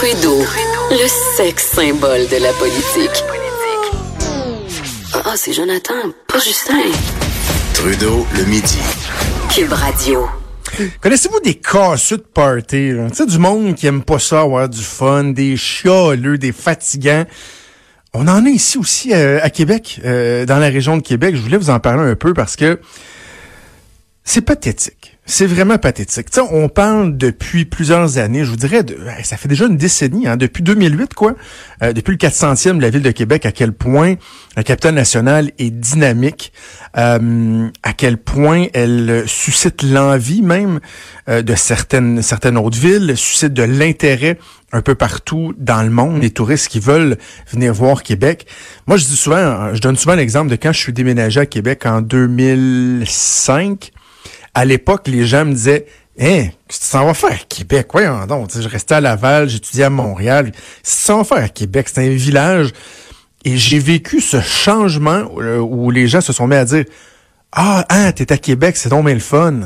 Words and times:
Trudeau, 0.00 0.38
le 0.90 1.36
sexe 1.36 1.72
symbole 1.74 2.26
de 2.28 2.42
la 2.42 2.54
politique. 2.54 3.22
Ah, 5.12 5.34
c'est 5.36 5.52
Jonathan, 5.52 5.92
pas 6.26 6.38
Justin. 6.38 6.90
Trudeau, 7.74 8.26
le 8.34 8.44
midi. 8.46 8.78
Cube 9.54 9.70
Radio. 9.70 10.26
Connaissez-vous 11.02 11.40
des 11.40 11.56
casseux 11.56 12.16
de 12.16 12.22
party? 12.22 12.92
Tu 13.10 13.14
sais, 13.14 13.26
du 13.26 13.38
monde 13.38 13.74
qui 13.74 13.88
aime 13.88 14.02
pas 14.02 14.18
ça, 14.18 14.40
avoir 14.40 14.70
du 14.70 14.80
fun, 14.82 15.24
des 15.24 15.58
chialeux, 15.58 16.38
des 16.38 16.52
fatigants. 16.52 17.26
On 18.14 18.26
en 18.26 18.46
a 18.46 18.48
ici 18.48 18.78
aussi 18.78 19.12
euh, 19.12 19.38
à 19.42 19.50
Québec, 19.50 20.00
euh, 20.06 20.46
dans 20.46 20.58
la 20.58 20.70
région 20.70 20.96
de 20.96 21.02
Québec. 21.02 21.36
Je 21.36 21.42
voulais 21.42 21.58
vous 21.58 21.68
en 21.68 21.78
parler 21.78 22.10
un 22.10 22.16
peu 22.16 22.32
parce 22.32 22.56
que 22.56 22.80
c'est 24.24 24.40
pathétique. 24.40 25.09
C'est 25.30 25.46
vraiment 25.46 25.78
pathétique. 25.78 26.28
Tu 26.28 26.40
sais, 26.40 26.46
on 26.50 26.68
parle 26.68 27.16
depuis 27.16 27.64
plusieurs 27.64 28.18
années, 28.18 28.44
je 28.44 28.50
vous 28.50 28.56
dirais, 28.56 28.84
ça 29.22 29.36
fait 29.36 29.46
déjà 29.46 29.66
une 29.66 29.76
décennie, 29.76 30.26
hein, 30.26 30.36
depuis 30.36 30.64
2008, 30.64 31.14
quoi, 31.14 31.36
euh, 31.84 31.92
depuis 31.92 32.10
le 32.10 32.16
400e 32.16 32.78
de 32.78 32.82
la 32.82 32.90
ville 32.90 33.02
de 33.02 33.12
Québec, 33.12 33.46
à 33.46 33.52
quel 33.52 33.72
point 33.72 34.16
la 34.56 34.64
capitale 34.64 34.96
nationale 34.96 35.52
est 35.60 35.70
dynamique, 35.70 36.52
euh, 36.98 37.68
à 37.84 37.92
quel 37.92 38.16
point 38.18 38.66
elle 38.74 39.22
suscite 39.28 39.84
l'envie 39.84 40.42
même 40.42 40.80
euh, 41.28 41.42
de 41.42 41.54
certaines, 41.54 42.22
certaines 42.22 42.58
autres 42.58 42.80
villes, 42.80 43.16
suscite 43.16 43.52
de 43.52 43.62
l'intérêt 43.62 44.36
un 44.72 44.82
peu 44.82 44.96
partout 44.96 45.54
dans 45.58 45.84
le 45.84 45.90
monde, 45.90 46.20
les 46.20 46.30
touristes 46.30 46.66
qui 46.66 46.80
veulent 46.80 47.16
venir 47.52 47.72
voir 47.72 48.02
Québec. 48.02 48.48
Moi, 48.88 48.96
je 48.96 49.04
dis 49.04 49.16
souvent, 49.16 49.72
je 49.74 49.80
donne 49.80 49.96
souvent 49.96 50.16
l'exemple 50.16 50.50
de 50.50 50.56
quand 50.56 50.72
je 50.72 50.80
suis 50.80 50.92
déménagé 50.92 51.38
à 51.38 51.46
Québec 51.46 51.86
en 51.86 52.00
2005 52.00 53.92
à 54.54 54.64
l'époque, 54.64 55.06
les 55.06 55.26
gens 55.26 55.44
me 55.44 55.52
disaient 55.52 55.86
Hein, 56.22 56.48
tu 56.68 56.78
t'en 56.92 57.06
vas 57.06 57.14
faire 57.14 57.32
à 57.32 57.44
Québec? 57.48 57.88
Voyons 57.92 58.26
donc. 58.26 58.50
Je 58.54 58.68
restais 58.68 58.96
à 58.96 59.00
Laval, 59.00 59.48
j'étudiais 59.48 59.84
à 59.84 59.90
Montréal. 59.90 60.52
Tu 60.52 61.06
t'en 61.06 61.18
vas 61.18 61.24
faire 61.24 61.44
à 61.44 61.48
Québec? 61.48 61.88
C'est 61.88 62.06
un 62.06 62.10
village. 62.10 62.72
Et 63.44 63.56
j'ai 63.56 63.78
vécu 63.78 64.20
ce 64.20 64.38
changement 64.42 65.24
euh, 65.38 65.58
où 65.58 65.90
les 65.90 66.08
gens 66.08 66.20
se 66.20 66.34
sont 66.34 66.46
mis 66.46 66.56
à 66.56 66.66
dire 66.66 66.84
Ah, 67.52 67.86
hein, 67.88 68.12
t'es 68.12 68.32
à 68.32 68.36
Québec, 68.36 68.76
c'est 68.76 68.90
donc 68.90 69.06
bien 69.06 69.14
le 69.14 69.20
fun. 69.20 69.60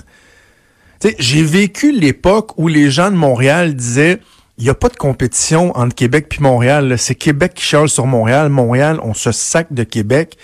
J'ai 1.19 1.43
vécu 1.43 1.93
l'époque 1.93 2.57
où 2.57 2.69
les 2.69 2.91
gens 2.91 3.11
de 3.11 3.17
Montréal 3.17 3.75
disaient 3.75 4.21
il 4.57 4.65
n'y 4.65 4.71
a 4.71 4.75
pas 4.75 4.89
de 4.89 4.97
compétition 4.97 5.77
entre 5.77 5.95
Québec 5.97 6.29
puis 6.29 6.41
Montréal. 6.41 6.95
C'est 6.99 7.17
Québec 7.17 7.55
qui 7.55 7.65
charge 7.65 7.91
sur 7.91 8.07
Montréal. 8.07 8.49
Montréal, 8.49 9.01
on 9.03 9.13
se 9.13 9.33
sac 9.33 9.73
de 9.73 9.83
Québec 9.83 10.39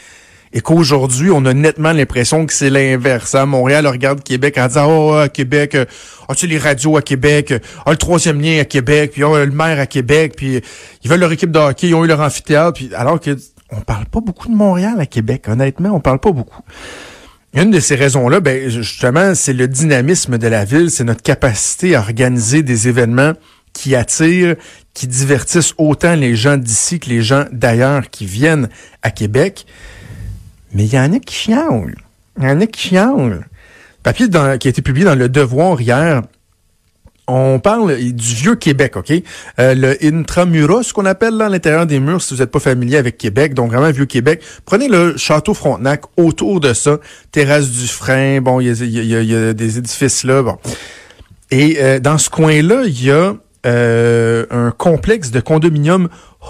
et 0.53 0.61
qu'aujourd'hui, 0.61 1.31
on 1.31 1.45
a 1.45 1.55
nettement 1.55 1.93
l'impression 1.93 2.45
que 2.45 2.53
c'est 2.53 2.70
l'inverse. 2.70 3.34
Hein? 3.34 3.47
Montréal 3.47 3.87
regarde 3.87 4.23
Québec 4.23 4.59
en 4.59 4.67
disant 4.67 4.87
Oh, 4.89 5.12
à 5.15 5.29
Québec, 5.29 5.75
euh, 5.75 5.84
as-tu 6.29 6.47
les 6.47 6.59
radios 6.59 6.97
à 6.97 7.03
Québec, 7.03 7.55
ah, 7.87 7.91
le 7.91 7.97
troisième 7.97 8.41
lien 8.41 8.59
à 8.61 8.65
Québec, 8.65 9.12
puis 9.12 9.23
oh, 9.23 9.37
le 9.37 9.51
maire 9.51 9.78
à 9.78 9.87
Québec, 9.87 10.34
puis 10.37 10.61
ils 11.05 11.11
veulent 11.11 11.21
leur 11.21 11.33
équipe 11.33 11.53
de 11.53 11.59
hockey, 11.59 11.89
ils 11.89 11.95
ont 11.95 12.05
eu 12.05 12.09
leur 12.09 12.21
amphithéâtre, 12.21 12.73
puis 12.75 12.91
alors 12.95 13.21
que 13.21 13.37
on 13.73 13.81
parle 13.83 14.06
pas 14.06 14.21
beaucoup 14.21 14.48
de 14.48 14.55
Montréal 14.55 14.98
à 14.98 15.06
Québec, 15.06 15.45
honnêtement, 15.48 15.91
on 15.91 16.01
parle 16.01 16.19
pas 16.19 16.33
beaucoup. 16.33 16.62
Une 17.55 17.71
de 17.71 17.81
ces 17.81 17.97
raisons-là, 17.97 18.41
ben, 18.41 18.69
justement, 18.69 19.34
c'est 19.34 19.53
le 19.53 19.69
dynamisme 19.69 20.39
de 20.39 20.47
la 20.47 20.65
ville, 20.65 20.91
c'est 20.91 21.05
notre 21.05 21.23
capacité 21.23 21.95
à 21.95 22.01
organiser 22.01 22.62
des 22.62 22.89
événements 22.89 23.33
qui 23.73 23.95
attirent, 23.95 24.56
qui 24.95 25.06
divertissent 25.06 25.75
autant 25.78 26.15
les 26.15 26.37
gens 26.37 26.56
d'ici 26.56 27.01
que 27.01 27.09
les 27.09 27.23
gens 27.23 27.45
d'ailleurs 27.53 28.11
qui 28.11 28.27
viennent 28.27 28.69
à 29.03 29.11
Québec. 29.11 29.67
Mais 30.72 30.84
il 30.84 30.92
y 30.92 30.98
en 30.98 31.12
a 31.12 31.18
qui 31.18 31.34
chialent. 31.34 31.94
Il 32.38 32.44
y 32.44 32.46
en 32.46 32.60
a 32.60 32.66
qui 32.66 32.88
chialent. 32.88 33.46
Papier 34.02 34.28
qui 34.28 34.36
a 34.36 34.70
été 34.70 34.82
publié 34.82 35.04
dans 35.04 35.14
Le 35.14 35.28
Devoir 35.28 35.80
hier. 35.80 36.22
On 37.32 37.60
parle 37.60 37.96
du 37.96 38.34
vieux 38.34 38.56
Québec, 38.56 38.96
OK? 38.96 39.12
Euh, 39.60 39.74
le 39.74 40.04
intramuros, 40.04 40.82
ce 40.82 40.92
qu'on 40.92 41.06
appelle 41.06 41.36
là, 41.36 41.46
à 41.46 41.48
l'intérieur 41.48 41.86
des 41.86 42.00
murs, 42.00 42.20
si 42.22 42.34
vous 42.34 42.41
n'êtes 42.41 42.50
pas 42.50 42.58
familier 42.58 42.96
avec 42.96 43.18
Québec, 43.18 43.54
donc 43.54 43.70
vraiment 43.70 43.91
vieux 43.92 44.06
Québec. 44.06 44.42
Prenez 44.64 44.88
le 44.88 45.16
château 45.16 45.54
Frontenac, 45.54 46.02
autour 46.16 46.58
de 46.58 46.72
ça, 46.72 46.98
terrasse 47.30 47.70
du 47.70 47.86
frein, 47.86 48.41
bon, 48.41 48.59
il 48.59 48.66
y 48.66 49.34
a, 49.34 49.53
des 49.53 49.78
édifices 49.78 50.25
là, 50.25 50.42
bon. 50.42 50.59
Et 51.53 51.76
euh, 51.80 52.00
dans 52.00 52.19
ce 52.19 52.30
coin-là, 52.30 52.82
il 52.86 53.04
y 53.04 53.12
a 53.12 53.34
euh, 53.66 54.47
un 54.50 54.72
complexe 54.72 55.30
de 55.30 55.38
condominium 55.38 56.09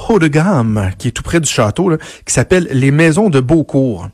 haut 0.09 0.19
de 0.19 0.28
gamme 0.28 0.91
qui 0.99 1.09
est 1.09 1.12
tout 1.12 1.23
près 1.23 1.41
du 1.41 1.51
château, 1.51 1.97
qui 2.25 2.33
s'appelle 2.33 2.69
les 2.73 2.91
Maisons 2.91 3.31
de 3.31 3.41
Beaucourt. 3.41 4.09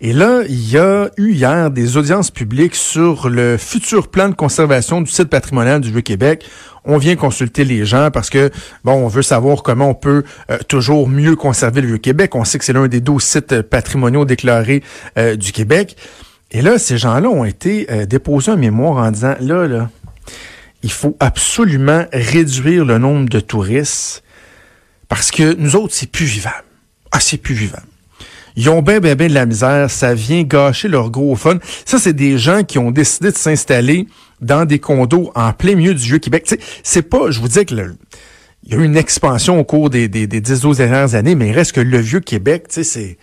Et 0.00 0.12
là, 0.12 0.42
il 0.48 0.70
y 0.70 0.76
a 0.76 1.08
eu 1.16 1.32
hier 1.32 1.70
des 1.70 1.96
audiences 1.96 2.30
publiques 2.30 2.74
sur 2.74 3.28
le 3.28 3.56
futur 3.56 4.08
plan 4.08 4.28
de 4.28 4.34
conservation 4.34 5.00
du 5.00 5.10
site 5.10 5.30
patrimonial 5.30 5.80
du 5.80 5.90
Vieux-Québec. 5.90 6.44
On 6.84 6.98
vient 6.98 7.16
consulter 7.16 7.64
les 7.64 7.86
gens 7.86 8.10
parce 8.10 8.28
que, 8.28 8.50
bon, 8.82 8.92
on 8.92 9.08
veut 9.08 9.22
savoir 9.22 9.62
comment 9.62 9.88
on 9.88 9.94
peut 9.94 10.24
euh, 10.50 10.58
toujours 10.68 11.08
mieux 11.08 11.36
conserver 11.36 11.80
le 11.80 11.86
Vieux-Québec. 11.86 12.34
On 12.34 12.44
sait 12.44 12.58
que 12.58 12.64
c'est 12.64 12.74
l'un 12.74 12.88
des 12.88 13.00
12 13.00 13.22
sites 13.22 13.62
patrimoniaux 13.62 14.24
déclarés 14.24 14.82
euh, 15.16 15.36
du 15.36 15.52
Québec. 15.52 15.96
Et 16.50 16.60
là, 16.60 16.78
ces 16.78 16.98
gens-là 16.98 17.28
ont 17.28 17.44
été 17.44 17.86
euh, 17.90 18.04
déposés 18.04 18.52
en 18.52 18.56
mémoire 18.56 18.96
en 18.98 19.10
disant, 19.10 19.36
là, 19.40 19.66
là, 19.66 19.88
il 20.82 20.92
faut 20.92 21.16
absolument 21.20 22.04
réduire 22.12 22.84
le 22.84 22.98
nombre 22.98 23.28
de 23.30 23.40
touristes 23.40 24.23
parce 25.08 25.30
que 25.30 25.54
nous 25.54 25.76
autres, 25.76 25.94
c'est 25.94 26.10
plus 26.10 26.26
vivable. 26.26 26.64
Ah, 27.12 27.20
c'est 27.20 27.36
plus 27.38 27.54
vivable. 27.54 27.86
Ils 28.56 28.68
ont 28.68 28.82
bien, 28.82 29.00
bien, 29.00 29.14
bien 29.16 29.28
de 29.28 29.34
la 29.34 29.46
misère. 29.46 29.90
Ça 29.90 30.14
vient 30.14 30.42
gâcher 30.42 30.88
leur 30.88 31.10
gros 31.10 31.34
fun. 31.36 31.58
Ça, 31.84 31.98
c'est 31.98 32.12
des 32.12 32.38
gens 32.38 32.62
qui 32.62 32.78
ont 32.78 32.90
décidé 32.90 33.32
de 33.32 33.36
s'installer 33.36 34.06
dans 34.40 34.64
des 34.64 34.78
condos 34.78 35.32
en 35.34 35.52
plein 35.52 35.74
milieu 35.74 35.94
du 35.94 36.02
Vieux-Québec. 36.04 36.44
Tu 36.46 36.54
sais, 36.56 36.60
C'est 36.82 37.02
pas, 37.02 37.30
je 37.30 37.40
vous 37.40 37.48
dis 37.48 37.64
que 37.64 37.74
il 38.66 38.72
y 38.72 38.76
a 38.76 38.78
eu 38.78 38.84
une 38.84 38.96
expansion 38.96 39.58
au 39.60 39.64
cours 39.64 39.90
des, 39.90 40.08
des, 40.08 40.26
des 40.26 40.40
10-12 40.40 40.76
dernières 40.78 41.14
années, 41.14 41.34
mais 41.34 41.48
il 41.48 41.52
reste 41.52 41.72
que 41.72 41.80
le 41.80 41.98
Vieux-Québec, 41.98 42.68
tu 42.68 42.74
sais, 42.76 42.84
c'est... 42.84 43.18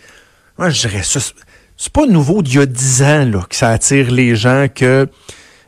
Moi, 0.58 0.70
je 0.70 0.80
dirais 0.86 1.02
ça. 1.02 1.18
c'est- 1.18 1.90
pas 1.92 2.06
nouveau 2.06 2.42
d'il 2.42 2.56
y 2.56 2.58
a 2.60 2.66
10 2.66 3.02
ans, 3.02 3.24
là, 3.24 3.44
que 3.48 3.56
ça 3.56 3.70
attire 3.70 4.12
les 4.12 4.36
gens, 4.36 4.66
que 4.72 5.08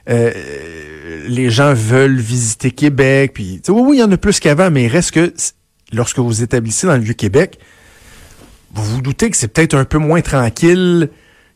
euh, 0.08 0.32
les 1.26 1.50
gens 1.50 1.75
veulent 1.75 2.19
visiter 2.20 2.70
Québec. 2.70 3.32
Puis, 3.34 3.60
oui, 3.69 3.82
oui, 3.84 3.96
il 3.96 4.00
y 4.00 4.02
en 4.04 4.12
a 4.12 4.16
plus 4.16 4.38
qu'avant, 4.38 4.70
mais 4.70 4.84
il 4.84 4.88
reste 4.88 5.10
que 5.12 5.32
lorsque 5.94 6.19
vous 6.19 6.43
établissez 6.43 6.87
dans 6.87 6.97
le 6.97 7.03
Vieux-Québec, 7.03 7.59
vous 8.75 8.84
vous 8.84 9.03
doutez 9.03 9.31
que 9.31 9.37
c'est 9.37 9.49
peut-être 9.49 9.75
un 9.75 9.84
peu 9.84 9.99
moins 9.99 10.21
tranquille 10.21 11.10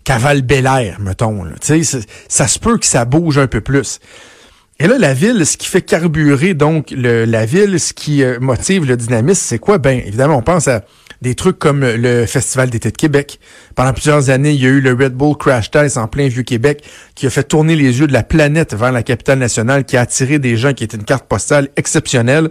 qu'à 0.04 0.18
Val-Bélair, 0.18 1.00
mettons. 1.00 1.44
ça 1.60 2.48
se 2.48 2.58
peut 2.58 2.78
que 2.78 2.86
ça 2.86 3.04
bouge 3.04 3.38
un 3.38 3.46
peu 3.46 3.60
plus. 3.60 4.00
Et 4.80 4.86
là, 4.86 4.96
la 4.96 5.12
ville, 5.12 5.44
ce 5.44 5.56
qui 5.56 5.66
fait 5.66 5.82
carburer 5.82 6.54
donc 6.54 6.94
la 6.96 7.46
ville, 7.46 7.80
ce 7.80 7.92
qui 7.92 8.22
euh, 8.22 8.38
motive 8.40 8.84
le 8.84 8.96
dynamisme, 8.96 9.42
c'est 9.44 9.58
quoi? 9.58 9.78
Ben, 9.78 10.00
évidemment, 10.06 10.36
on 10.36 10.42
pense 10.42 10.68
à 10.68 10.84
des 11.20 11.34
trucs 11.34 11.58
comme 11.58 11.80
le 11.80 12.26
Festival 12.26 12.70
d'été 12.70 12.92
de 12.92 12.96
Québec. 12.96 13.40
Pendant 13.74 13.92
plusieurs 13.92 14.30
années, 14.30 14.52
il 14.52 14.62
y 14.62 14.66
a 14.66 14.68
eu 14.68 14.80
le 14.80 14.92
Red 14.92 15.14
Bull 15.14 15.36
Crash 15.36 15.72
Test 15.72 15.96
en 15.96 16.06
plein 16.06 16.28
Vieux-Québec 16.28 16.84
qui 17.16 17.26
a 17.26 17.30
fait 17.30 17.42
tourner 17.42 17.74
les 17.74 17.98
yeux 17.98 18.06
de 18.06 18.12
la 18.12 18.22
planète 18.22 18.72
vers 18.72 18.92
la 18.92 19.02
capitale 19.02 19.40
nationale, 19.40 19.84
qui 19.84 19.96
a 19.96 20.02
attiré 20.02 20.38
des 20.38 20.56
gens 20.56 20.72
qui 20.72 20.84
étaient 20.84 20.96
une 20.96 21.04
carte 21.04 21.26
postale 21.26 21.70
exceptionnelle. 21.76 22.50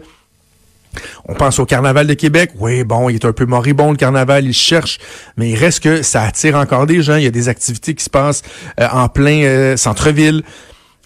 On 1.27 1.33
pense 1.33 1.59
au 1.59 1.65
carnaval 1.65 2.07
de 2.07 2.13
Québec. 2.13 2.51
Oui, 2.59 2.83
bon, 2.83 3.09
il 3.09 3.15
est 3.15 3.25
un 3.25 3.33
peu 3.33 3.45
moribond 3.45 3.91
le 3.91 3.97
carnaval, 3.97 4.45
il 4.45 4.53
cherche, 4.53 4.99
mais 5.37 5.49
il 5.49 5.55
reste 5.55 5.81
que 5.81 6.01
ça 6.01 6.23
attire 6.23 6.55
encore 6.55 6.85
des 6.85 7.01
gens. 7.01 7.15
Il 7.15 7.23
y 7.23 7.27
a 7.27 7.31
des 7.31 7.49
activités 7.49 7.93
qui 7.93 8.03
se 8.03 8.09
passent 8.09 8.43
euh, 8.79 8.87
en 8.91 9.09
plein 9.09 9.43
euh, 9.43 9.77
centre-ville. 9.77 10.43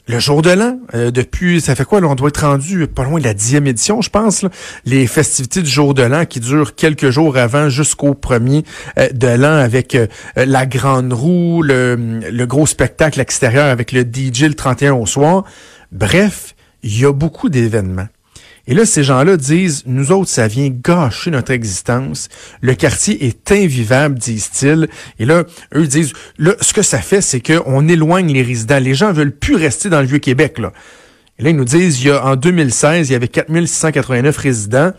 Le 0.07 0.19
jour 0.19 0.41
de 0.41 0.49
l'an, 0.49 0.79
euh, 0.95 1.11
depuis, 1.11 1.61
ça 1.61 1.75
fait 1.75 1.85
quoi, 1.85 2.01
là, 2.01 2.07
on 2.07 2.15
doit 2.15 2.29
être 2.29 2.45
rendu 2.45 2.87
pas 2.87 3.03
loin 3.03 3.19
de 3.19 3.23
la 3.23 3.33
dixième 3.33 3.67
édition, 3.67 4.01
je 4.01 4.09
pense, 4.09 4.45
les 4.83 5.05
festivités 5.05 5.61
du 5.61 5.69
jour 5.69 5.93
de 5.93 6.01
l'an 6.01 6.25
qui 6.25 6.39
durent 6.39 6.75
quelques 6.75 7.11
jours 7.11 7.37
avant 7.37 7.69
jusqu'au 7.69 8.13
premier 8.13 8.63
de 8.97 9.27
l'an 9.27 9.53
avec 9.53 9.97
la 10.35 10.65
grande 10.65 11.13
roue, 11.13 11.61
le, 11.61 11.95
le 11.95 12.45
gros 12.45 12.65
spectacle 12.65 13.21
extérieur 13.21 13.67
avec 13.67 13.91
le 13.91 14.01
DJ 14.01 14.43
le 14.43 14.55
31 14.55 14.93
au 14.93 15.05
soir. 15.05 15.43
Bref, 15.91 16.55
il 16.83 16.99
y 16.99 17.05
a 17.05 17.13
beaucoup 17.13 17.49
d'événements. 17.49 18.07
Et 18.67 18.73
là, 18.73 18.85
ces 18.85 19.03
gens-là 19.03 19.37
disent, 19.37 19.83
nous 19.85 20.11
autres, 20.11 20.29
ça 20.29 20.47
vient 20.47 20.69
gâcher 20.69 21.31
notre 21.31 21.51
existence. 21.51 22.29
Le 22.61 22.75
quartier 22.75 23.25
est 23.25 23.51
invivable, 23.51 24.19
disent-ils. 24.19 24.87
Et 25.19 25.25
là, 25.25 25.43
eux 25.75 25.87
disent, 25.87 26.13
là, 26.37 26.53
ce 26.61 26.73
que 26.73 26.83
ça 26.83 26.99
fait, 26.99 27.21
c'est 27.21 27.41
qu'on 27.41 27.87
éloigne 27.87 28.31
les 28.31 28.43
résidents. 28.43 28.79
Les 28.79 28.93
gens 28.93 29.13
veulent 29.13 29.35
plus 29.35 29.55
rester 29.55 29.89
dans 29.89 30.01
le 30.01 30.07
Vieux-Québec, 30.07 30.59
là. 30.59 30.71
Et 31.39 31.43
là, 31.43 31.49
ils 31.49 31.55
nous 31.55 31.65
disent, 31.65 32.01
il 32.01 32.07
y 32.07 32.11
a, 32.11 32.23
en 32.23 32.35
2016, 32.35 33.09
il 33.09 33.13
y 33.13 33.15
avait 33.15 33.27
4689 33.27 34.37
résidents. 34.37 34.91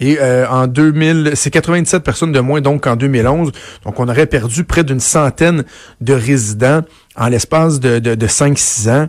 Et 0.00 0.18
euh, 0.18 0.48
en 0.48 0.66
2000, 0.66 1.32
c'est 1.34 1.50
97 1.50 2.02
personnes 2.02 2.32
de 2.32 2.40
moins 2.40 2.62
donc 2.62 2.84
qu'en 2.84 2.96
2011. 2.96 3.52
Donc 3.84 4.00
on 4.00 4.08
aurait 4.08 4.26
perdu 4.26 4.64
près 4.64 4.82
d'une 4.82 5.00
centaine 5.00 5.64
de 6.00 6.14
résidents 6.14 6.80
en 7.16 7.28
l'espace 7.28 7.80
de, 7.80 7.98
de, 7.98 8.14
de 8.14 8.26
5-6 8.26 8.90
ans. 8.90 9.06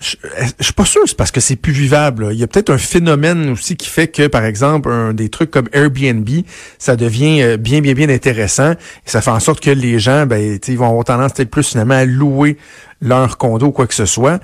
Je, 0.00 0.16
je 0.58 0.64
suis 0.64 0.72
pas 0.72 0.86
sûr, 0.86 1.02
c'est 1.06 1.16
parce 1.16 1.30
que 1.30 1.40
c'est 1.40 1.56
plus 1.56 1.72
vivable. 1.72 2.28
Il 2.32 2.38
y 2.38 2.42
a 2.42 2.46
peut-être 2.46 2.70
un 2.70 2.78
phénomène 2.78 3.50
aussi 3.50 3.76
qui 3.76 3.88
fait 3.88 4.08
que, 4.08 4.26
par 4.26 4.44
exemple, 4.44 4.90
des 5.12 5.28
trucs 5.28 5.50
comme 5.50 5.68
Airbnb, 5.72 6.28
ça 6.78 6.96
devient 6.96 7.42
euh, 7.42 7.56
bien, 7.58 7.80
bien, 7.80 7.92
bien 7.92 8.08
intéressant. 8.08 8.72
Ça 9.04 9.20
fait 9.20 9.30
en 9.30 9.40
sorte 9.40 9.60
que 9.60 9.70
les 9.70 9.98
gens, 9.98 10.24
ben, 10.26 10.58
ils 10.66 10.78
vont 10.78 10.88
avoir 10.88 11.04
tendance 11.04 11.32
peut-être 11.34 11.50
plus 11.50 11.68
finalement 11.68 11.94
à 11.94 12.06
louer 12.06 12.56
leur 13.02 13.36
condo 13.38 13.66
ou 13.66 13.72
quoi 13.72 13.86
que 13.86 13.94
ce 13.94 14.06
soit. 14.06 14.40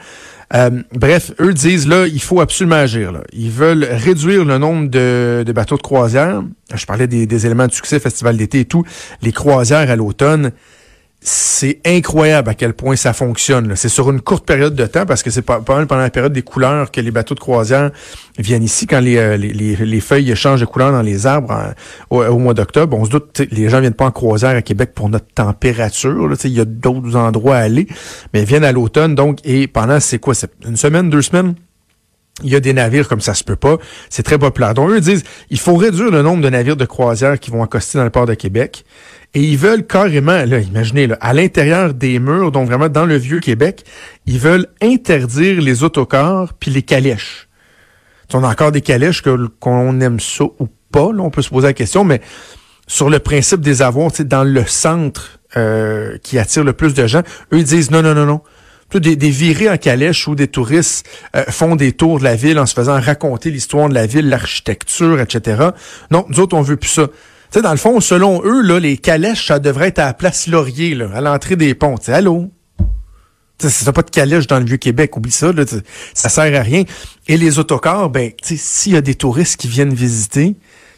Euh, 0.55 0.83
bref, 0.93 1.33
eux 1.41 1.53
disent 1.53 1.89
là, 1.89 2.07
il 2.07 2.23
faut 2.23 2.41
absolument 2.41 2.77
agir. 2.77 3.21
Ils 3.33 3.51
veulent 3.51 3.85
réduire 3.91 4.45
le 4.45 4.59
nombre 4.59 4.89
de, 4.89 5.43
de 5.45 5.53
bateaux 5.53 5.77
de 5.77 5.83
croisière. 5.83 6.43
Je 6.73 6.87
parlais 6.87 7.07
des, 7.07 7.27
des 7.27 7.47
éléments 7.47 7.67
de 7.67 7.73
succès, 7.73 7.99
festival 7.99 8.37
d'été 8.37 8.61
et 8.61 8.65
tout. 8.65 8.85
Les 9.23 9.33
croisières 9.33 9.91
à 9.91 9.97
l'automne, 9.97 10.53
c'est 11.29 11.81
incroyable 11.85 12.51
à 12.51 12.55
quel 12.55 12.73
point 12.73 12.95
ça 12.95 13.13
fonctionne. 13.13 13.75
C'est 13.75 13.89
sur 13.89 14.09
une 14.13 14.21
courte 14.21 14.47
période 14.47 14.77
de 14.77 14.87
temps 14.87 15.07
parce 15.07 15.25
que 15.25 15.31
c'est 15.31 15.43
pas, 15.43 15.59
pendant 15.59 15.97
la 15.97 16.09
période 16.09 16.33
des 16.33 16.43
couleurs 16.43 16.93
que 16.93 17.01
les 17.01 17.11
bateaux 17.11 17.35
de 17.35 17.41
croisière 17.41 17.91
viennent 18.39 18.63
ici 18.63 18.87
quand 18.87 19.01
les, 19.01 19.17
euh, 19.17 19.37
les, 19.37 19.53
les, 19.53 20.01
feuilles 20.01 20.37
changent 20.37 20.61
de 20.61 20.67
couleur 20.67 20.93
dans 20.93 21.03
les 21.03 21.27
arbres 21.27 21.75
au, 22.11 22.39
mois 22.39 22.55
d'octobre. 22.55 22.97
On 22.97 23.05
se 23.05 23.11
doute, 23.11 23.43
les 23.51 23.69
gens 23.69 23.81
viennent 23.81 23.93
pas 23.93 24.05
en 24.05 24.13
croisière 24.13 24.55
à 24.55 24.63
Québec 24.63 24.93
pour 24.95 25.09
notre 25.09 25.27
température. 25.35 26.33
Il 26.45 26.51
y 26.51 26.61
a 26.61 26.65
d'autres 26.65 27.17
endroits 27.17 27.57
à 27.57 27.63
aller, 27.63 27.89
mais 28.33 28.43
ils 28.43 28.47
viennent 28.47 28.63
à 28.63 28.71
l'automne. 28.71 29.17
Donc, 29.17 29.41
et 29.43 29.67
pendant, 29.67 29.99
c'est 29.99 30.21
quoi? 30.21 30.33
C'est 30.33 30.53
une 30.65 30.77
semaine, 30.77 31.11
deux 31.11 31.23
semaines? 31.23 31.57
Il 32.45 32.51
y 32.51 32.55
a 32.55 32.61
des 32.61 32.73
navires 32.73 33.09
comme 33.09 33.21
ça 33.21 33.35
se 33.35 33.43
peut 33.43 33.57
pas. 33.57 33.79
C'est 34.11 34.23
très 34.23 34.39
populaire. 34.39 34.75
Donc, 34.75 34.91
eux 34.91 35.01
disent, 35.01 35.25
il 35.51 35.59
faut 35.59 35.75
réduire 35.75 36.13
le 36.13 36.23
nombre 36.23 36.41
de 36.41 36.51
navires 36.51 36.77
de 36.77 36.85
croisière 36.85 37.41
qui 37.41 37.51
vont 37.51 37.65
accoster 37.65 37.99
dans 37.99 38.05
le 38.05 38.11
port 38.11 38.27
de 38.27 38.35
Québec. 38.35 38.85
Et 39.37 39.41
ils 39.41 39.59
veulent 39.59 39.87
carrément, 39.87 40.47
là, 40.47 40.61
imaginez, 40.61 41.07
là, 41.09 41.19
à 41.21 41.35
l'intérieur 41.35 41.93
des 41.93 42.19
murs, 42.19 42.53
donc 42.53 42.69
vraiment 42.69 42.89
dans 42.89 43.05
le 43.05 43.19
vieux 43.19 43.41
Québec, 43.41 43.85
ils 44.25 44.39
veulent 44.39 44.67
interdire 44.81 45.61
les 45.61 45.85
autocars 45.85 46.55
puis 46.55 46.71
les 46.71 46.81
calèches. 46.81 47.47
On 48.33 48.43
a 48.45 48.49
encore 48.49 48.73
des 48.73 48.81
calèches 48.81 49.23
qu'on 49.61 50.01
aime 50.01 50.21
ça 50.21 50.45
ou 50.45 50.69
pas, 50.91 51.13
là, 51.13 51.21
on 51.21 51.29
peut 51.29 51.43
se 51.43 51.51
poser 51.51 51.67
la 51.67 51.75
question, 51.75 52.03
mais 52.03 52.23
sur 52.87 53.11
le 53.11 53.19
principe 53.19 53.61
des 53.61 53.83
avoirs, 53.83 54.11
dans 54.21 54.43
le 54.43 54.65
centre 54.65 55.39
euh, 55.59 56.17
qui 56.23 56.39
attire 56.39 56.65
le 56.65 56.73
plus 56.73 56.95
de 56.95 57.07
gens, 57.07 57.21
eux 57.53 57.59
ils 57.59 57.65
disent 57.65 57.91
non, 57.91 58.01
non, 58.01 58.15
non, 58.15 58.25
non. 58.25 58.41
Des, 58.95 59.17
des 59.17 59.31
virées 59.31 59.69
en 59.69 59.77
calèche 59.77 60.27
où 60.29 60.35
des 60.35 60.49
touristes 60.49 61.07
euh, 61.35 61.45
font 61.51 61.77
des 61.77 61.93
tours 61.93 62.21
de 62.21 62.25
la 62.25 62.37
ville 62.37 62.59
en 62.59 62.65
se 62.65 62.73
faisant 62.73 62.99
raconter 62.99 63.51
l'histoire 63.51 63.91
de 63.91 63.95
la 63.95 64.07
ville, 64.07 64.31
l'architecture, 64.31 65.21
etc. 65.21 65.63
Non, 66.11 66.25
nous 66.31 66.41
autres, 66.41 66.57
on 66.57 66.63
veut 66.63 66.79
plus 66.79 66.89
ça 66.89 67.09
sais, 67.51 67.63
dans 67.63 67.71
le 67.71 67.77
fond, 67.77 68.01
selon 68.01 68.43
eux, 68.45 68.63
là, 68.63 68.79
les 68.79 68.97
calèches, 68.97 69.47
ça 69.47 69.59
devrait 69.59 69.89
être 69.89 69.99
à 69.99 70.07
la 70.07 70.15
place 70.15 70.47
Laurier, 70.47 70.95
là, 70.95 71.09
à 71.15 71.21
l'entrée 71.21 71.57
des 71.57 71.75
ponts. 71.75 71.97
T'sais, 71.97 72.13
allô? 72.13 72.51
C'est 73.59 73.91
pas 73.93 74.03
de 74.03 74.11
calèche 74.11 74.47
dans 74.47 74.59
le 74.59 74.67
Vieux-Québec, 74.67 75.17
oublie 75.17 75.31
ça, 75.31 75.51
là, 75.51 75.65
ça 76.13 76.29
sert 76.29 76.61
à 76.61 76.63
rien. 76.63 76.85
Et 77.27 77.39
les 77.39 77.59
autocars, 77.59 78.11
ben, 78.11 78.33
s'il 78.43 78.93
y 78.93 78.97
a 78.97 79.01
des 79.01 79.15
touristes 79.15 79.57
qui 79.57 79.67
viennent 79.67 79.95
visiter, 79.95 80.57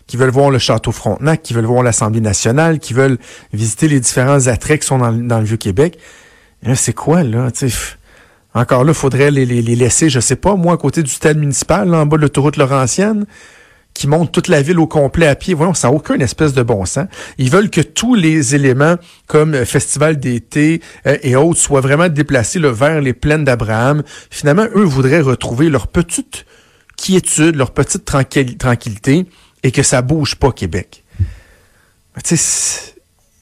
qui 0.08 0.16
veulent 0.16 0.30
voir 0.30 0.50
le 0.50 0.58
château 0.58 0.90
Frontenac, 0.90 1.42
qui 1.42 1.54
veulent 1.54 1.66
voir 1.66 1.84
l'Assemblée 1.84 2.20
nationale, 2.20 2.80
qui 2.80 2.94
veulent 2.94 3.18
visiter 3.52 3.86
les 3.86 4.00
différents 4.00 4.48
attraits 4.48 4.80
qui 4.80 4.88
sont 4.88 4.98
dans, 4.98 5.38
le 5.38 5.44
Vieux-Québec, 5.44 5.98
c'est 6.74 6.94
quoi, 6.94 7.22
là? 7.22 7.48
T'sais, 7.52 7.68
encore 8.54 8.82
là, 8.82 8.92
faudrait 8.92 9.30
les, 9.30 9.46
les, 9.46 9.76
laisser, 9.76 10.10
je 10.10 10.18
sais 10.18 10.34
pas, 10.34 10.56
moi, 10.56 10.74
à 10.74 10.76
côté 10.78 11.04
du 11.04 11.10
stade 11.10 11.38
municipal, 11.38 11.88
là, 11.88 11.98
en 11.98 12.06
bas 12.06 12.16
de 12.16 12.22
l'autoroute 12.22 12.56
Laurentienne 12.56 13.24
qui 13.98 14.06
montent 14.06 14.30
toute 14.30 14.46
la 14.46 14.62
ville 14.62 14.78
au 14.78 14.86
complet 14.86 15.26
à 15.26 15.34
pied. 15.34 15.54
Voyons, 15.54 15.74
ça 15.74 15.88
n'a 15.88 15.94
aucun 15.94 16.20
espèce 16.20 16.52
de 16.52 16.62
bon 16.62 16.84
sens. 16.84 17.08
Ils 17.36 17.50
veulent 17.50 17.68
que 17.68 17.80
tous 17.80 18.14
les 18.14 18.54
éléments 18.54 18.94
comme 19.26 19.54
euh, 19.54 19.64
festival 19.64 20.20
d'été 20.20 20.80
euh, 21.04 21.18
et 21.24 21.34
autres 21.34 21.58
soient 21.58 21.80
vraiment 21.80 22.08
déplacés 22.08 22.60
vers 22.60 23.00
les 23.00 23.12
plaines 23.12 23.42
d'Abraham. 23.42 24.04
Finalement, 24.30 24.66
eux 24.76 24.84
voudraient 24.84 25.20
retrouver 25.20 25.68
leur 25.68 25.88
petite 25.88 26.46
quiétude, 26.96 27.56
leur 27.56 27.72
petite 27.72 28.04
tranquillité 28.04 29.26
et 29.64 29.72
que 29.72 29.82
ça 29.82 30.00
bouge 30.00 30.36
pas 30.36 30.52
Québec. 30.52 31.02
Tu 32.22 32.36
sais, 32.36 32.94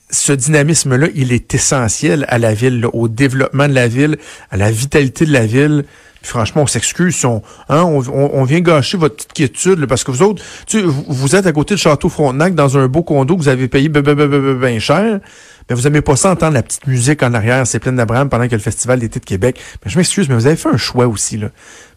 ce 0.08 0.32
dynamisme-là, 0.32 1.08
il 1.14 1.32
est 1.32 1.54
essentiel 1.54 2.24
à 2.28 2.38
la 2.38 2.54
ville, 2.54 2.86
au 2.94 3.08
développement 3.08 3.68
de 3.68 3.74
la 3.74 3.88
ville, 3.88 4.16
à 4.50 4.56
la 4.56 4.70
vitalité 4.70 5.26
de 5.26 5.32
la 5.32 5.44
ville 5.44 5.84
franchement, 6.22 6.62
on 6.62 6.66
s'excuse 6.66 7.24
on, 7.24 7.42
hein, 7.68 7.82
on, 7.84 8.44
vient 8.44 8.60
gâcher 8.60 8.96
votre 8.96 9.16
petite 9.16 9.32
quiétude, 9.32 9.86
parce 9.86 10.04
que 10.04 10.10
vous 10.10 10.22
autres, 10.22 10.42
tu, 10.66 10.82
vous 10.82 11.36
êtes 11.36 11.46
à 11.46 11.52
côté 11.52 11.74
de 11.74 11.80
Château 11.80 12.08
Frontenac 12.08 12.54
dans 12.54 12.76
un 12.78 12.88
beau 12.88 13.02
condo 13.02 13.36
que 13.36 13.42
vous 13.42 13.48
avez 13.48 13.68
payé 13.68 13.88
bien 13.88 14.78
cher. 14.78 15.20
Vous 15.68 15.86
aimez 15.86 16.00
pas 16.00 16.14
ça 16.14 16.30
entendre 16.30 16.54
la 16.54 16.62
petite 16.62 16.86
musique 16.86 17.24
en 17.24 17.34
arrière, 17.34 17.66
c'est 17.66 17.80
plein 17.80 17.92
d'Abraham 17.92 18.28
pendant 18.28 18.46
que 18.46 18.54
le 18.54 18.60
Festival 18.60 19.00
d'été 19.00 19.18
de 19.18 19.24
Québec. 19.24 19.60
Mais 19.84 19.90
je 19.90 19.98
m'excuse, 19.98 20.28
mais 20.28 20.36
vous 20.36 20.46
avez 20.46 20.54
fait 20.54 20.68
un 20.68 20.76
choix 20.76 21.08
aussi, 21.08 21.38
là. 21.38 21.48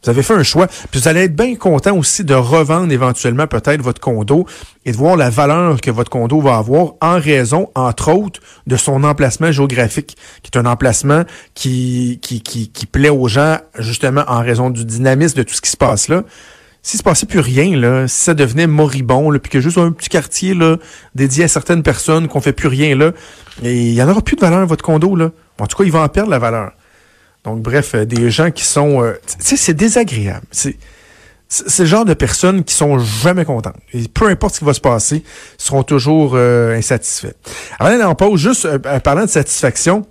Vous 0.03 0.09
avez 0.09 0.23
fait 0.23 0.33
un 0.33 0.43
choix. 0.43 0.65
Puis 0.67 1.01
vous 1.01 1.07
allez 1.07 1.25
être 1.25 1.35
bien 1.35 1.55
content 1.55 1.95
aussi 1.95 2.23
de 2.23 2.33
revendre 2.33 2.91
éventuellement 2.91 3.45
peut-être 3.45 3.81
votre 3.81 4.01
condo 4.01 4.47
et 4.85 4.91
de 4.91 4.97
voir 4.97 5.17
la 5.17 5.29
valeur 5.29 5.81
que 5.81 5.91
votre 5.91 6.09
condo 6.09 6.41
va 6.41 6.55
avoir 6.55 6.93
en 7.01 7.19
raison, 7.19 7.69
entre 7.75 8.11
autres, 8.11 8.39
de 8.65 8.75
son 8.75 9.03
emplacement 9.03 9.51
géographique, 9.51 10.17
qui 10.41 10.49
est 10.51 10.57
un 10.57 10.65
emplacement 10.65 11.23
qui, 11.53 12.19
qui, 12.23 12.41
qui, 12.41 12.69
qui 12.69 12.85
plaît 12.87 13.09
aux 13.09 13.27
gens 13.27 13.57
justement 13.77 14.23
en 14.27 14.39
raison 14.39 14.71
du 14.71 14.83
dynamisme 14.83 15.37
de 15.37 15.43
tout 15.43 15.53
ce 15.53 15.61
qui 15.61 15.69
se 15.69 15.77
passe 15.77 16.07
là 16.07 16.23
s'il 16.81 16.97
se 16.97 17.03
passait 17.03 17.25
plus 17.25 17.39
rien, 17.39 18.07
si 18.07 18.21
ça 18.21 18.33
devenait 18.33 18.67
moribond, 18.67 19.31
puis 19.37 19.51
que 19.51 19.59
juste 19.59 19.77
un 19.77 19.91
petit 19.91 20.09
quartier 20.09 20.55
dédié 21.15 21.43
à 21.43 21.47
certaines 21.47 21.83
personnes, 21.83 22.27
qu'on 22.27 22.41
fait 22.41 22.53
plus 22.53 22.67
rien 22.67 22.95
là, 22.95 23.11
il 23.61 23.93
y 23.93 24.01
en 24.01 24.09
aura 24.09 24.21
plus 24.21 24.35
de 24.35 24.41
valeur 24.41 24.65
votre 24.65 24.83
condo 24.83 25.15
là. 25.15 25.31
En 25.59 25.67
tout 25.67 25.77
cas, 25.77 25.83
il 25.83 25.91
va 25.91 26.01
en 26.01 26.07
perdre 26.07 26.29
la 26.29 26.39
valeur. 26.39 26.71
Donc 27.43 27.61
bref, 27.61 27.95
euh, 27.95 28.05
des 28.05 28.29
gens 28.29 28.51
qui 28.51 28.63
sont, 28.63 29.01
euh, 29.01 29.13
tu 29.27 29.45
sais, 29.45 29.57
c'est 29.57 29.73
désagréable. 29.73 30.45
C'est 30.51 30.77
le 31.79 31.85
genre 31.85 32.05
de 32.05 32.13
personnes 32.13 32.63
qui 32.63 32.75
sont 32.75 32.99
jamais 32.99 33.43
contentes. 33.43 33.75
Peu 34.13 34.27
importe 34.27 34.55
ce 34.55 34.59
qui 34.59 34.65
va 34.65 34.73
se 34.73 34.81
passer, 34.81 35.23
seront 35.57 35.83
toujours 35.83 36.33
euh, 36.35 36.77
insatisfaits. 36.77 37.33
Avant 37.79 37.89
d'aller 37.89 38.03
en 38.03 38.13
pause, 38.13 38.39
juste 38.39 38.77
parlant 38.99 39.23
de 39.23 39.29
satisfaction, 39.29 40.05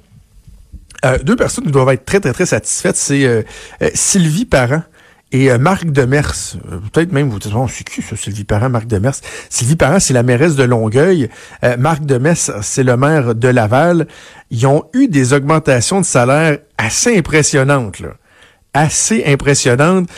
deux 1.23 1.37
personnes 1.37 1.65
qui 1.65 1.71
doivent 1.71 1.91
être 1.91 2.05
très, 2.05 2.19
très, 2.19 2.33
très 2.33 2.47
satisfaites, 2.47 2.97
c'est 2.97 3.47
Sylvie 3.95 4.47
Parent 4.47 4.83
et 5.31 5.51
euh, 5.51 5.59
Marc 5.59 5.91
Demers, 5.91 6.57
euh, 6.73 6.79
peut-être 6.91 7.13
même 7.13 7.29
vous 7.29 7.39
dites, 7.39 7.53
oh, 7.55 7.67
c'est 7.69 7.85
qui 7.85 8.01
ça, 8.01 8.17
Sylvie 8.17 8.45
Parent, 8.45 8.71
Marc 8.71 8.87
Demers? 8.87 9.15
Sylvie 9.51 9.77
Parent, 9.77 10.01
c'est 10.01 10.15
la 10.15 10.23
mairesse 10.23 10.57
de 10.57 10.65
Longueuil. 10.65 11.29
Euh, 11.65 11.77
Marc 11.77 12.05
Demers, 12.07 12.37
c'est 12.63 12.83
le 12.83 12.97
maire 12.97 13.35
de 13.35 13.49
Laval. 13.49 14.07
Ils 14.51 14.67
ont 14.67 14.85
eu 14.95 15.09
des 15.09 15.35
augmentations 15.35 16.01
de 16.01 16.07
salaire 16.07 16.59
assez 16.79 17.17
impressionnantes, 17.17 18.01
là. 18.01 18.11
Assez 18.75 19.25
impressionnantes. 19.27 20.09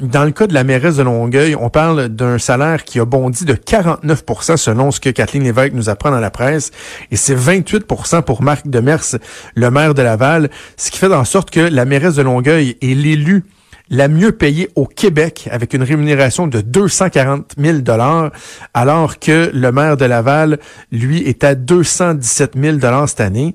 dans 0.00 0.24
le 0.24 0.30
cas 0.30 0.46
de 0.46 0.54
la 0.54 0.64
mairesse 0.64 0.96
de 0.96 1.02
Longueuil, 1.02 1.54
on 1.54 1.68
parle 1.68 2.08
d'un 2.08 2.38
salaire 2.38 2.82
qui 2.82 2.98
a 2.98 3.04
bondi 3.04 3.44
de 3.44 3.52
49% 3.52 4.56
selon 4.56 4.90
ce 4.90 4.98
que 4.98 5.10
Kathleen 5.10 5.44
Lévesque 5.44 5.74
nous 5.74 5.90
apprend 5.90 6.10
dans 6.10 6.18
la 6.18 6.30
presse. 6.30 6.72
Et 7.10 7.16
c'est 7.16 7.36
28% 7.36 8.22
pour 8.22 8.42
Marc 8.42 8.66
Demers, 8.66 9.04
le 9.54 9.70
maire 9.70 9.94
de 9.94 10.02
Laval. 10.02 10.50
Ce 10.78 10.90
qui 10.90 10.98
fait 10.98 11.12
en 11.12 11.26
sorte 11.26 11.50
que 11.50 11.60
la 11.60 11.84
mairesse 11.84 12.16
de 12.16 12.22
Longueuil 12.22 12.78
est 12.80 12.94
l'élu 12.94 13.44
la 13.90 14.08
mieux 14.08 14.32
payée 14.32 14.70
au 14.76 14.86
Québec 14.86 15.48
avec 15.50 15.74
une 15.74 15.82
rémunération 15.82 16.46
de 16.46 16.60
240 16.60 17.54
000 17.58 17.78
dollars, 17.78 18.30
alors 18.72 19.18
que 19.18 19.50
le 19.52 19.72
maire 19.72 19.96
de 19.96 20.04
Laval, 20.04 20.58
lui, 20.92 21.22
est 21.22 21.44
à 21.44 21.56
217 21.56 22.52
000 22.56 22.76
dollars 22.76 23.08
cette 23.08 23.20
année. 23.20 23.54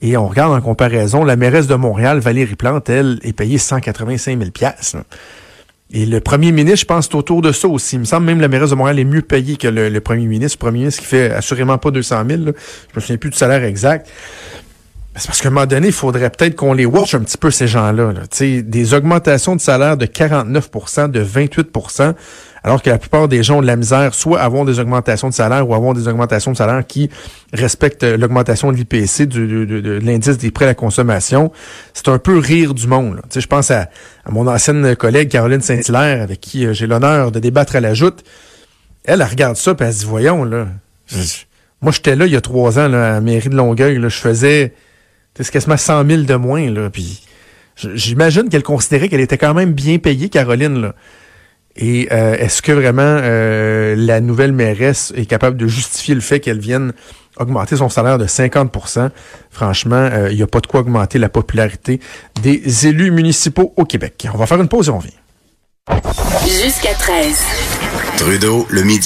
Et 0.00 0.16
on 0.16 0.26
regarde 0.26 0.52
en 0.52 0.60
comparaison, 0.60 1.24
la 1.24 1.36
mairesse 1.36 1.66
de 1.66 1.74
Montréal, 1.74 2.18
Valérie 2.18 2.56
Plante, 2.56 2.90
elle, 2.90 3.20
est 3.22 3.32
payée 3.32 3.58
185 3.58 4.38
000 4.38 4.50
pièces. 4.50 4.96
Et 5.90 6.06
le 6.06 6.20
premier 6.20 6.50
ministre, 6.50 6.80
je 6.80 6.84
pense, 6.86 7.04
c'est 7.04 7.14
autour 7.14 7.40
de 7.40 7.52
ça 7.52 7.68
aussi. 7.68 7.96
Il 7.96 8.00
me 8.00 8.04
semble 8.04 8.26
même 8.26 8.38
que 8.38 8.42
la 8.42 8.48
mairesse 8.48 8.70
de 8.70 8.74
Montréal 8.74 8.98
est 8.98 9.04
mieux 9.04 9.22
payée 9.22 9.56
que 9.56 9.68
le, 9.68 10.00
premier 10.00 10.26
ministre. 10.26 10.56
Le 10.56 10.60
premier 10.66 10.78
ministre 10.80 11.02
qui 11.02 11.06
fait 11.06 11.30
assurément 11.30 11.78
pas 11.78 11.90
200 11.90 12.24
000. 12.28 12.40
Je 12.42 12.48
me 12.48 13.00
souviens 13.00 13.16
plus 13.16 13.30
du 13.30 13.36
salaire 13.36 13.62
exact. 13.62 14.08
C'est 15.16 15.26
parce 15.28 15.40
qu'à 15.40 15.48
un 15.48 15.52
moment 15.52 15.66
donné, 15.66 15.88
il 15.88 15.92
faudrait 15.92 16.28
peut-être 16.30 16.56
qu'on 16.56 16.72
les 16.72 16.86
watch 16.86 17.14
un 17.14 17.20
petit 17.20 17.38
peu, 17.38 17.50
ces 17.50 17.68
gens-là. 17.68 18.12
Là. 18.12 18.22
Des 18.62 18.94
augmentations 18.94 19.54
de 19.54 19.60
salaire 19.60 19.96
de 19.96 20.06
49% 20.06 21.10
de 21.10 21.24
28% 21.24 22.14
alors 22.64 22.80
que 22.82 22.88
la 22.88 22.96
plupart 22.96 23.28
des 23.28 23.42
gens 23.42 23.58
ont 23.58 23.62
de 23.62 23.66
la 23.66 23.76
misère, 23.76 24.14
soit 24.14 24.40
avoir 24.40 24.64
des 24.64 24.80
augmentations 24.80 25.28
de 25.28 25.34
salaire 25.34 25.68
ou 25.68 25.74
avoir 25.74 25.92
des 25.92 26.08
augmentations 26.08 26.50
de 26.50 26.56
salaire 26.56 26.84
qui 26.86 27.10
respectent 27.52 28.04
l'augmentation 28.04 28.72
de 28.72 28.76
l'IPC, 28.78 29.26
de, 29.26 30.00
l'indice 30.02 30.38
des 30.38 30.50
prêts 30.50 30.64
à 30.64 30.68
la 30.68 30.74
consommation. 30.74 31.52
C'est 31.92 32.08
un 32.08 32.18
peu 32.18 32.38
rire 32.38 32.72
du 32.72 32.86
monde. 32.86 33.20
Je 33.32 33.46
pense 33.46 33.70
à, 33.70 33.90
mon 34.30 34.46
ancienne 34.46 34.96
collègue 34.96 35.28
Caroline 35.28 35.60
Saint-Hilaire, 35.60 36.22
avec 36.22 36.40
qui 36.40 36.64
euh, 36.64 36.72
j'ai 36.72 36.86
l'honneur 36.86 37.30
de 37.30 37.38
débattre 37.38 37.76
à 37.76 37.80
la 37.80 37.92
joute. 37.92 38.24
Elle, 39.04 39.20
elle 39.20 39.28
regarde 39.28 39.56
ça 39.56 39.72
et 39.72 39.74
elle 39.80 39.92
se 39.92 39.98
dit, 39.98 40.06
voyons, 40.06 40.44
là, 40.44 40.66
moi 41.82 41.92
j'étais 41.92 42.16
là 42.16 42.24
il 42.24 42.32
y 42.32 42.36
a 42.36 42.40
trois 42.40 42.78
ans 42.78 42.88
là, 42.88 43.08
à 43.08 43.12
la 43.12 43.20
mairie 43.20 43.50
de 43.50 43.56
Longueuil, 43.56 44.00
je 44.00 44.08
faisais 44.08 44.72
c'est 45.42 45.50
quasiment 45.50 45.76
100 45.76 46.06
000 46.06 46.22
de 46.22 46.34
moins, 46.34 46.70
là. 46.70 46.90
Puis 46.90 47.22
j'imagine 47.76 48.48
qu'elle 48.48 48.62
considérait 48.62 49.08
qu'elle 49.08 49.20
était 49.20 49.38
quand 49.38 49.54
même 49.54 49.72
bien 49.72 49.98
payée, 49.98 50.28
Caroline, 50.28 50.80
là. 50.80 50.94
Et 51.76 52.08
euh, 52.12 52.36
est-ce 52.36 52.62
que 52.62 52.70
vraiment 52.70 53.02
euh, 53.02 53.96
la 53.96 54.20
nouvelle 54.20 54.52
mairesse 54.52 55.12
est 55.16 55.26
capable 55.26 55.56
de 55.56 55.66
justifier 55.66 56.14
le 56.14 56.20
fait 56.20 56.38
qu'elle 56.38 56.60
vienne 56.60 56.92
augmenter 57.36 57.76
son 57.76 57.88
salaire 57.88 58.16
de 58.16 58.26
50% 58.26 59.10
Franchement, 59.50 59.96
euh, 59.96 60.30
il 60.30 60.36
n'y 60.36 60.42
a 60.42 60.46
pas 60.46 60.60
de 60.60 60.68
quoi 60.68 60.80
augmenter 60.80 61.18
la 61.18 61.28
popularité 61.28 61.98
des 62.42 62.86
élus 62.86 63.10
municipaux 63.10 63.74
au 63.76 63.84
Québec. 63.84 64.28
On 64.32 64.38
va 64.38 64.46
faire 64.46 64.60
une 64.60 64.68
pause 64.68 64.86
et 64.86 64.90
on 64.90 64.98
revient. 64.98 65.10
Jusqu'à 66.44 66.94
13. 66.94 67.38
Trudeau, 68.18 68.66
le 68.70 68.82
midi. 68.82 69.02